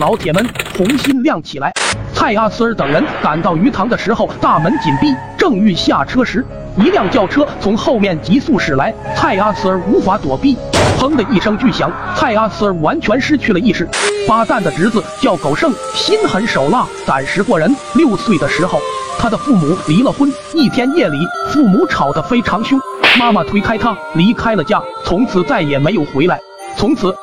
[0.00, 0.42] 老铁们
[0.78, 1.70] 红心亮起来。
[2.14, 6.42] 蔡阿斯尔等人赶到鱼塘的时候，大门紧闭，正欲下车时，
[6.78, 10.56] 一辆轿车从后面急速驶来，蔡阿斯尔无法躲避，
[10.98, 13.86] 砰的一声巨响，蔡阿斯尔完全失去了意识。
[14.26, 17.70] 巴旦的侄子叫狗剩，心狠手辣，胆识过人。
[17.94, 18.80] 六岁的时候，
[19.18, 20.32] 他的父母离了婚。
[20.54, 22.80] 一天夜里，父母吵得非常凶，
[23.18, 26.40] 妈妈推开他离开了家，从此再也没有回来。
[26.74, 27.14] 从此，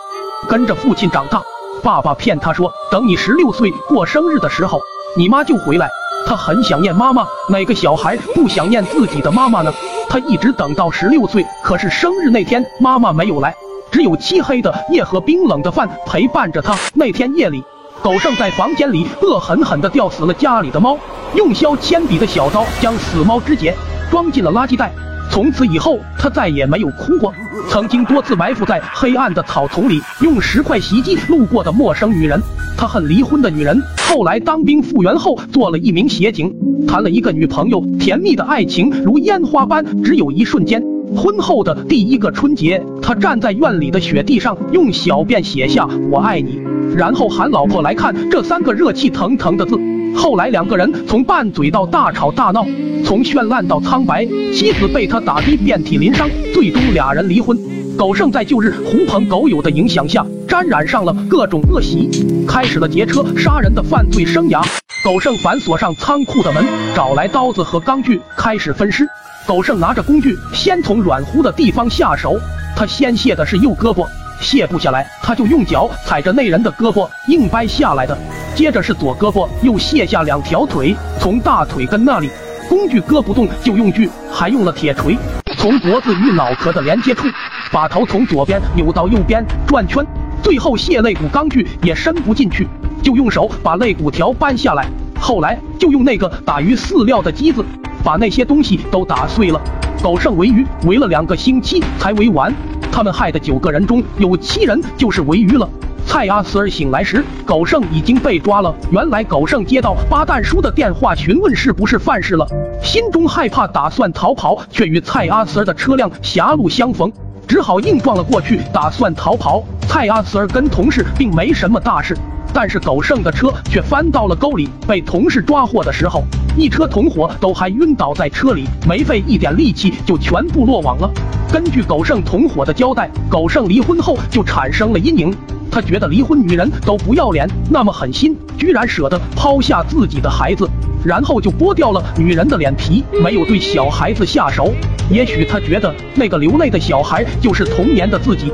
[0.47, 1.41] 跟着父亲长大。
[1.83, 4.79] 爸爸骗他说，等你十六岁过生日的时候，
[5.15, 5.89] 你妈就回来。
[6.25, 9.71] 他很想念妈妈，哪个小孩不想念自己的妈妈呢？
[10.09, 13.55] 他一直等到十六岁，可是生日那天妈妈没有来，
[13.91, 16.75] 只有漆黑的夜和冰冷的饭陪伴着他。
[16.93, 17.63] 那天夜里，
[18.03, 20.97] 狗剩在房间里恶狠狠地吊死了家里的猫，
[21.35, 23.73] 用削铅笔的小刀将死猫肢解，
[24.11, 24.91] 装进了垃圾袋。
[25.37, 27.31] 从此以后，他再也没有哭过。
[27.69, 32.41] 曾经多次埋伏在黑暗的草丛里，用石块袭击路过的陌生女人。
[32.75, 33.79] 他恨离婚的女人。
[34.09, 36.51] 后来当兵复员后，做了一名协警，
[36.87, 40.83] 谈了一个女朋友，甜蜜的爱情如烟花般，只有一瞬间。
[41.15, 46.59] 婚后的第一个春节，他站在院里的雪地上，用小便写下“我爱你”，
[46.97, 49.77] 然后喊老婆来看这三个热气腾腾的字。
[50.17, 52.65] 后来两个人从拌嘴到大吵大闹，
[53.05, 57.57] 从绚烂到苍白，妻子被他打的遍体鳞伤，最终俩人离婚。
[57.95, 62.09] 狗剩在旧日狐朋狗友的影响下，沾染上了各种恶习，
[62.47, 64.61] 开始了劫车杀人的犯罪生涯。
[65.03, 69.07] 狗剩反锁上仓库的门，找来刀子和钢锯，开始分尸。
[69.47, 72.37] 狗剩拿着工具，先从软乎的地方下手。
[72.75, 74.05] 他先卸的是右胳膊，
[74.41, 78.17] 卸不下来，他就用脚踩着那人的胳膊，硬掰下来的。
[78.57, 82.27] 接着是左胳膊，又卸下两条腿，从大腿根那里，
[82.67, 85.15] 工具割不动，就用锯，还用了铁锤，
[85.55, 87.27] 从脖子与脑壳的连接处，
[87.71, 90.03] 把头从左边扭到右边转圈，
[90.41, 92.67] 最后卸肋骨钢锯也伸不进去，
[93.03, 94.87] 就用手把肋骨条搬下来，
[95.19, 97.63] 后来就用那个打鱼饲料的机子，
[98.03, 99.61] 把那些东西都打碎了。
[100.01, 102.51] 狗剩围鱼围了两个星期才围完，
[102.91, 105.69] 他们害的九个人中有七人就是围鱼了。
[106.07, 108.73] 蔡阿斯尔醒来时，狗剩已经被抓了。
[108.91, 112.47] 原来狗剩接到巴旦叔的电话，询问是不是犯事了，
[112.81, 117.11] 心中害怕，打算逃跑，却与蔡阿斯尔的车辆狭路相逢，
[117.45, 119.61] 只好硬撞了过去，打算逃跑。
[119.85, 122.17] 蔡阿斯尔跟同事并没什么大事，
[122.53, 126.23] 但是狗剩的车却翻到了沟里，被同事抓获的时候，
[126.57, 131.11] 一车同伙都还晕倒在车里，没费一点力气就全部落网了。
[131.51, 135.35] 根据狗剩同伙的交代，狗剩离婚后就产生了阴影。
[135.77, 140.67] 他觉得离婚女人都不要脸，那么狠心，居然舍得抛下自己的孩子，
[141.05, 144.73] 然后就剥掉了女人的脸皮，没有对小孩子下手。
[145.11, 148.51] 也许他觉得那个流泪的小孩就是童年的自己。